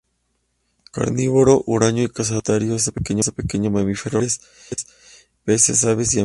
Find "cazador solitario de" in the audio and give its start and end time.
2.09-3.31